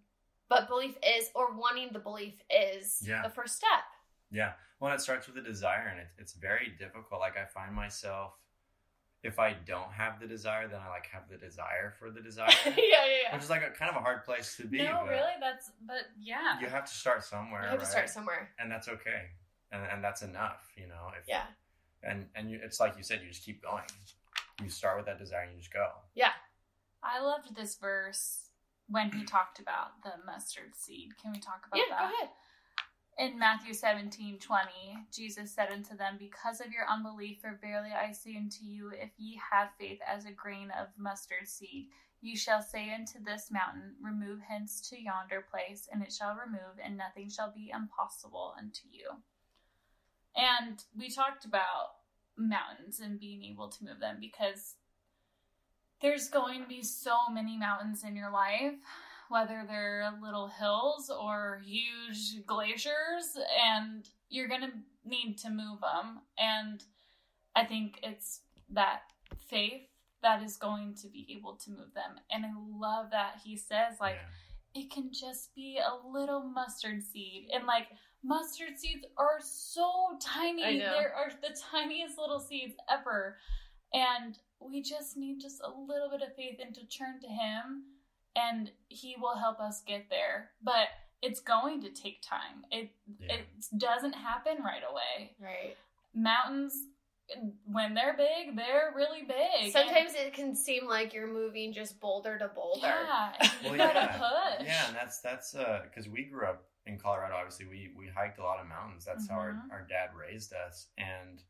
[0.49, 3.21] but belief is, or wanting the belief is Yeah.
[3.21, 3.83] the first step.
[4.31, 4.53] Yeah.
[4.79, 7.19] Well, it starts with a desire, and it, it's very difficult.
[7.19, 8.33] Like I find myself,
[9.23, 12.47] if I don't have the desire, then I like have the desire for the desire,
[12.65, 13.33] yeah, yeah, yeah.
[13.33, 14.77] which is like a kind of a hard place to be.
[14.83, 15.33] no, but really?
[15.39, 16.59] That's, but yeah.
[16.61, 18.49] You have to start somewhere, You have to start somewhere.
[18.59, 19.23] and that's okay,
[19.71, 21.11] and and that's enough, you know.
[21.19, 21.43] If, Yeah.
[22.03, 23.83] And and you, it's like you said, you just keep going.
[24.61, 25.87] You start with that desire, and you just go.
[26.13, 26.31] Yeah.
[27.03, 28.49] I loved this verse
[28.89, 31.09] when he talked about the mustard seed.
[31.21, 31.99] Can we talk about Yeah, that?
[31.99, 32.29] go ahead.
[33.17, 34.71] In Matthew 17 20,
[35.11, 39.09] Jesus said unto them, Because of your unbelief, for verily I say unto you, if
[39.17, 41.87] ye have faith as a grain of mustard seed,
[42.21, 46.77] ye shall say unto this mountain, Remove hence to yonder place, and it shall remove,
[46.83, 49.09] and nothing shall be impossible unto you.
[50.35, 51.95] And we talked about
[52.37, 54.75] mountains and being able to move them because
[56.03, 58.75] there's going to be so many mountains in your life
[59.29, 64.71] whether they're little hills or huge glaciers, and you're gonna
[65.05, 66.21] need to move them.
[66.37, 66.83] And
[67.55, 69.01] I think it's that
[69.49, 69.87] faith
[70.21, 72.19] that is going to be able to move them.
[72.31, 74.15] And I love that he says, like,
[74.73, 74.81] Yeah.
[74.81, 77.49] it can just be a little mustard seed.
[77.53, 77.87] And like
[78.23, 80.63] mustard seeds are so tiny.
[80.63, 80.91] I know.
[80.99, 83.39] There are the tiniest little seeds ever.
[83.93, 87.83] And we just need just a little bit of faith and to turn to him
[88.37, 90.51] and he will help us get there.
[90.63, 90.87] But
[91.21, 92.63] it's going to take time.
[92.71, 93.35] It Yeah.
[93.37, 93.45] it
[93.77, 95.35] doesn't happen right away.
[95.39, 95.75] Right.
[96.13, 96.75] Mountains
[97.65, 99.73] when they're big, they're really big.
[99.73, 102.79] Sometimes it can seem like you're moving just boulder to boulder.
[102.87, 104.17] yeah, and you Well, gotta yeah.
[104.57, 104.65] push.
[104.67, 107.35] Yeah, and that's that's uh because we grew up in Colorado.
[107.35, 109.03] Obviously, we we hiked a lot of mountains.
[109.03, 109.71] That's how our, Mhm.
[109.71, 111.43] our dad raised us, and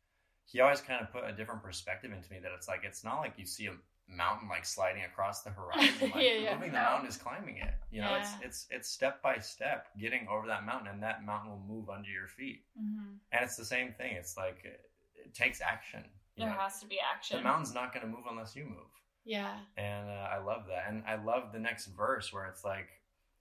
[0.45, 2.39] he always kind of put a different perspective into me.
[2.39, 3.73] That it's like it's not like you see a
[4.09, 6.11] mountain like sliding across the horizon.
[6.13, 6.53] Like Yeah, yeah.
[6.55, 7.73] moving the mountain is climbing it.
[7.91, 8.47] You know, it's Yeah.
[8.47, 12.09] it's it's step by step getting over that mountain, and that mountain will move under
[12.09, 12.63] your feet.
[12.77, 14.13] hmm And it's the same thing.
[14.15, 14.79] It's like it,
[15.25, 16.03] it takes action.
[16.37, 16.55] There know.
[16.55, 17.37] has to be action.
[17.37, 18.91] the mountain's not going to move unless you move.
[19.25, 19.57] Yeah.
[19.75, 20.85] And uh, I love that.
[20.87, 22.87] And I love the next verse where it's like,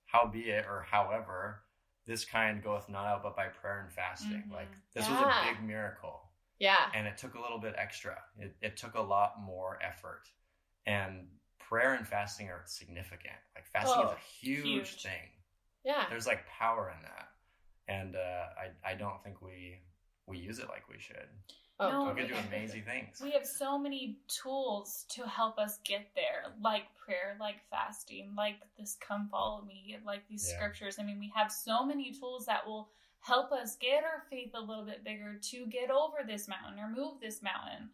[0.07, 1.63] "How be it," or however,
[2.07, 4.45] this kind goeth not out but by prayer and fasting.
[4.49, 4.53] Mhm.
[4.55, 6.23] Like, this was a big miracle.
[6.59, 6.91] Yeah.
[6.95, 8.17] And it took a little bit extra.
[8.39, 10.23] It, it took a lot more effort.
[10.87, 11.27] And
[11.59, 13.35] prayer and fasting are significant.
[13.55, 15.03] Like, fasting Oh, is a huge, huge.
[15.03, 15.31] thing.
[15.85, 16.05] Yeah.
[16.09, 17.29] There's like power in that.
[17.89, 18.19] And uh,
[18.87, 19.81] I, I don't think we
[20.27, 21.29] we use it like we should.
[21.79, 22.27] Oh, No, We totally.
[22.27, 23.21] could do amazing things.
[23.23, 28.57] We have so many tools to help us get there, like prayer, like fasting, like
[28.77, 30.57] this come follow me, like these Yeah.
[30.57, 30.97] scriptures.
[30.99, 32.89] I mean, we have so many tools that will
[33.21, 36.89] help us get our faith a little bit bigger to get over this mountain or
[36.89, 37.91] move this mountain.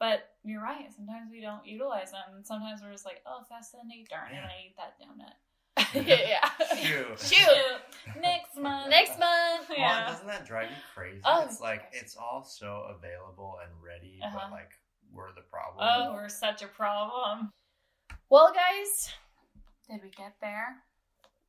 [0.00, 2.22] But you're right, sometimes we don't utilize them.
[2.36, 4.46] And sometimes we're just like, oh, fast Sunday, darn it, Yeah.
[4.46, 5.34] I ate that donut.
[6.06, 6.76] yeah.
[6.76, 7.20] Shoot.
[7.20, 8.20] Shoot.
[8.20, 8.90] Next month.
[8.90, 9.68] Next month.
[9.68, 10.06] Well, Yeah.
[10.08, 11.20] doesn't that drive you crazy?
[11.24, 14.38] Oh, it's like it's all so available and ready, Uh-huh.
[14.42, 14.70] but like
[15.12, 15.78] we're the problem.
[15.88, 17.50] Oh, we're such a problem.
[18.30, 19.10] Well, guys,
[19.90, 20.76] Did we get there?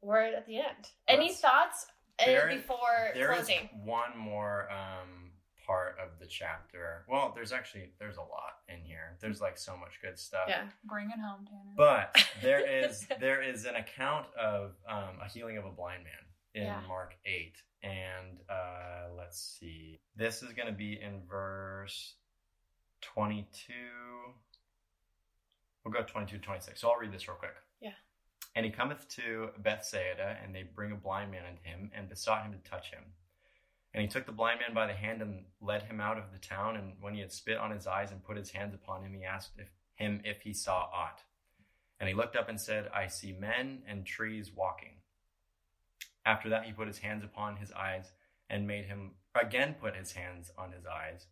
[0.01, 0.89] we're at the end.
[1.07, 1.85] Any Let's- thoughts
[2.25, 3.69] There- before There is closing?
[3.83, 5.28] one more um,
[5.69, 7.05] part of the chapter.
[7.07, 9.17] Well, there's actually there's a lot in here.
[9.21, 10.45] There's like so much good stuff.
[10.47, 10.63] Yeah.
[10.85, 11.75] Bring it home, Tanner.
[11.77, 16.13] But there is there is an account of um, a healing of a blind man
[16.55, 16.81] in Yeah.
[16.87, 19.99] Mark eight, and uh, let's see.
[20.15, 22.15] This is going to be in verse
[23.01, 24.33] twenty two.
[25.85, 26.81] We'll go 22 26.
[26.81, 27.55] So I'll read this real quick.
[27.81, 27.91] Yeah.
[28.55, 32.43] And he cometh to Bethsaida, and they bring a blind man unto him, and besought
[32.43, 33.03] him to touch him.
[33.93, 36.37] And he took the blind man by the hand and led him out of the
[36.37, 36.75] town.
[36.75, 39.25] And when he had spit on his eyes and put his hands upon him, he
[39.25, 41.23] asked if, him if he saw aught.
[41.99, 44.99] And he looked up and said, I see men and trees walking.
[46.25, 48.11] After that, he put his hands upon his eyes
[48.49, 51.27] and made him again put his hands on his eyes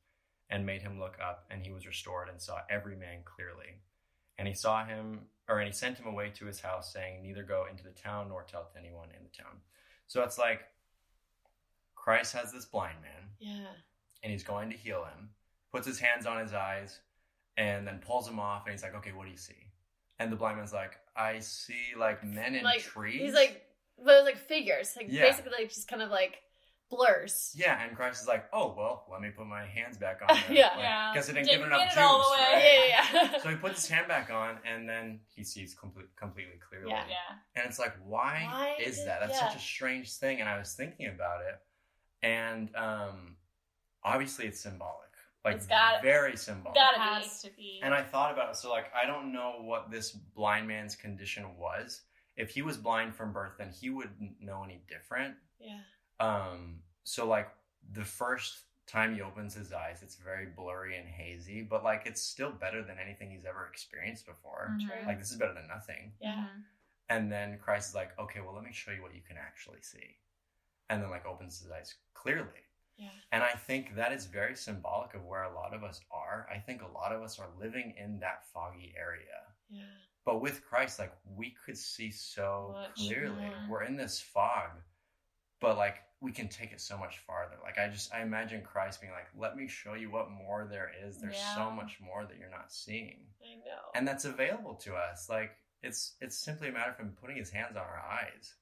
[0.50, 1.46] and made him look up.
[1.52, 3.82] And he was restored and saw every man clearly.
[4.40, 7.44] And he saw him, or and he sent him away to his house, saying, Neither
[7.44, 9.58] go into the town nor tell to anyone in the town.
[10.08, 10.62] So it's like
[12.08, 13.68] Christ has this blind man Yeah.
[14.24, 15.32] and he's going to heal him,
[15.74, 17.02] puts his hands on his eyes,
[17.58, 19.72] and then pulls him off, and he's like, "Okay, what do you see?"
[20.18, 23.66] And the blind man's like, "I see like men in like trees." he's like
[23.98, 25.24] those like figures, like Yeah.
[25.24, 26.38] basically like just kind of like
[26.90, 27.52] blurs.
[27.58, 30.56] "Yeah," and Christ is like, "Oh well, let me put my hands back on." then."
[30.56, 30.68] Yeah.
[30.70, 31.12] Like, Yeah.
[31.14, 31.98] because it didn't, Didn't give enough it juice.
[31.98, 32.54] all the way.
[32.54, 32.64] right?
[32.64, 33.40] Yeah, yeah, yeah.
[33.44, 36.92] So he puts his hand back on, and then he sees complete, completely clearly.
[36.92, 37.04] Yeah.
[37.10, 37.36] Yeah.
[37.58, 39.20] And it's like, why, Why is that?
[39.20, 39.50] That's yeah.
[39.50, 40.40] such a strange thing.
[40.40, 41.60] And I was thinking about it,
[42.22, 43.36] and um,
[44.04, 45.10] obviously it's symbolic,
[45.46, 46.76] like It's got- very symbolic.
[46.76, 47.04] gotta be.
[47.26, 47.80] has to be.
[47.84, 48.56] And I thought about it.
[48.56, 52.02] So, like, I don't know what this blind man's condition was.
[52.36, 55.36] If he was blind from birth, then he wouldn't know any different.
[55.60, 55.80] yeah.
[56.20, 57.50] Um, so, like,
[57.94, 62.22] the first time he opens his eyes, it's very blurry and hazy, but, like, it's
[62.22, 64.72] still better than anything he's ever experienced before.
[64.74, 64.88] Mhm.
[64.88, 65.06] True.
[65.06, 66.14] Like, this is better than nothing.
[66.20, 66.36] Yeah.
[66.48, 66.64] Mhm.
[67.10, 69.82] And then Christ is like, okay, well, let me show you what you can actually
[69.82, 70.18] see.
[70.90, 72.64] And then, like, opens his eyes clearly.
[72.98, 73.10] Yeah.
[73.32, 76.48] And I think that is very symbolic of where a lot of us are.
[76.54, 79.44] I think a lot of us are living in that foggy area.
[79.70, 79.84] Yeah.
[80.26, 83.36] But with Christ, like we could see so Much clearly.
[83.36, 83.66] more.
[83.70, 84.72] We're in this fog,
[85.62, 87.56] but like we can take it so much farther.
[87.64, 90.92] Like I just I imagine Christ being like, "Let me show you what more there
[91.06, 91.20] is.
[91.20, 93.92] There's so much more that you're not seeing." I know.
[93.96, 95.30] And that's available to us.
[95.30, 98.56] Like it's it's simply a matter of him putting his hands on our eyes.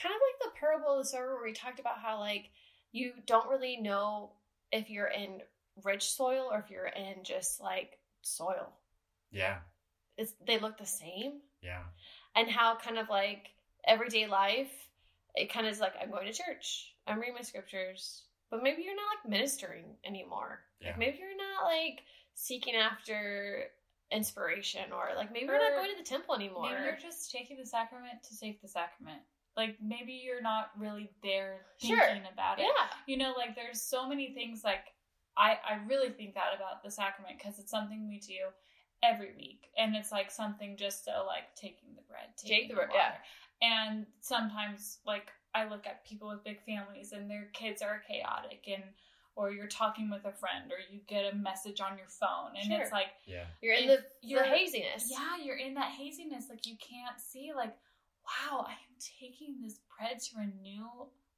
[0.00, 2.50] Kind of like the parable of the sower where we talked about how like
[2.92, 4.30] you don't really know
[4.72, 5.40] if you're in
[5.84, 8.72] rich soil or if you're in just like soil.
[9.30, 9.58] Yeah.
[10.16, 11.40] It's they look the same.
[11.62, 11.82] Yeah.
[12.36, 13.48] and how kind of like
[13.86, 14.70] everyday life
[15.34, 18.82] it kind of is like i'm going to church i'm reading my scriptures but maybe
[18.82, 20.88] you're not like ministering anymore Yeah.
[20.88, 22.02] like maybe you're not like
[22.34, 23.64] seeking after
[24.12, 27.56] inspiration or like maybe you're not going to the temple anymore Maybe you're just taking
[27.58, 29.20] the sacrament to take the sacrament.
[29.56, 32.32] Like maybe you're not really there thinking Sure.
[32.32, 32.62] about it.
[32.64, 34.86] yeah You know, like there's so many things like
[35.36, 38.50] I I really think that about the sacrament because it's something we do
[39.02, 42.74] every week and it's like something just so like taking the bread, taking Take the
[42.76, 43.00] bread, water.
[43.62, 43.68] yeah.
[43.86, 48.64] And sometimes like I look at people with big families and their kids are chaotic
[48.66, 48.82] and
[49.36, 52.66] or you're talking with a friend or you get a message on your phone and
[52.66, 52.80] Sure.
[52.82, 53.46] it's like Yeah.
[53.60, 56.48] you're in the, the you're- haziness yeah, you're in that haziness.
[56.48, 57.76] Like you can't see, like,
[58.24, 60.86] wow, I am taking this bread to renew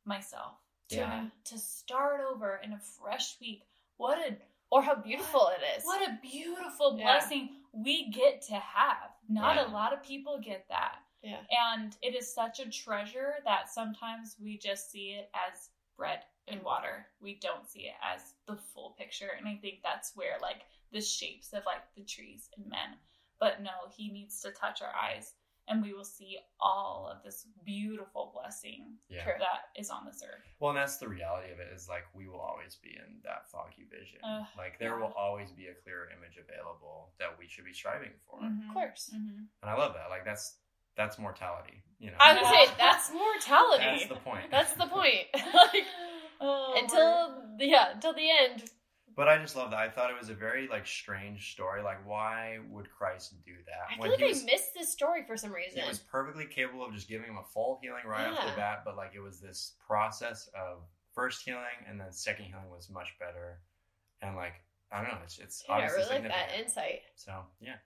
[0.04, 0.54] myself.
[0.90, 1.28] To, Yeah.
[1.44, 3.64] to start over in a fresh week.
[3.96, 4.36] What a
[4.70, 7.04] or how beautiful it is what a beautiful Yeah.
[7.04, 7.62] blessing.
[7.72, 9.12] we get to have.
[9.28, 9.66] Not Right.
[9.66, 11.02] a lot of people get that.
[11.22, 11.44] Yeah.
[11.50, 16.62] And it is such a treasure that sometimes we just see it as bread and
[16.62, 17.06] water.
[17.20, 19.30] We don't see it as the full picture.
[19.30, 22.98] And I think that's where like the shapes of like the trees and men.
[23.38, 25.34] But no, he needs to touch our eyes
[25.68, 29.24] and we will see all of this beautiful blessing Yeah.
[29.38, 30.42] That is on this earth.
[30.60, 33.50] Well, and that's the reality of it is like we will always be in that
[33.50, 34.18] foggy vision.
[34.24, 35.06] Ugh, like there yeah.
[35.06, 38.40] will always be a clearer image available that we should be striving for.
[38.40, 38.68] Mhm.
[38.68, 39.10] Of course.
[39.14, 39.46] Mhm.
[39.62, 40.10] And I love that.
[40.10, 40.58] Like that's
[40.96, 41.82] that's mortality.
[41.98, 43.84] You know, I was gonna say that's mortality.
[43.84, 44.50] that's the point.
[44.50, 45.26] That's the point.
[45.34, 45.86] like
[46.40, 48.64] Oh, until yeah, until the end.
[49.16, 49.80] But I just love that.
[49.80, 51.82] I thought it was a very like strange story.
[51.82, 53.86] Like, why would Christ do that?
[53.90, 55.80] I feel like he I missed this story for some reason.
[55.80, 58.82] he was perfectly capable of just giving him a full healing right off the bat.
[58.84, 60.80] But like, it was this process of
[61.14, 63.60] first healing and then second healing was much better.
[64.20, 64.52] And like,
[64.92, 65.18] I don't know.
[65.24, 67.00] It's it's yeah, I really like that insight.
[67.14, 67.76] So yeah,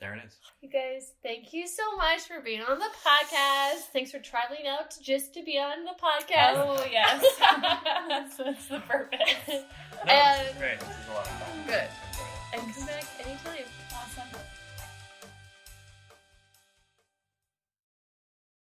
[0.00, 0.36] there it is.
[0.60, 3.90] You guys, thank you so much for being on the podcast.
[3.92, 6.54] Thanks for traveling out to just to be on the podcast.
[6.56, 7.24] Oh yes,
[8.08, 9.20] that's, that's the purpose.
[9.48, 9.64] No, this is
[10.08, 10.80] And- great.
[10.80, 11.66] This is a lot of fun.
[11.66, 11.88] Good.
[12.12, 12.64] Enjoyed it.
[12.64, 13.64] And come back anytime.
[13.64, 13.85] Awesome.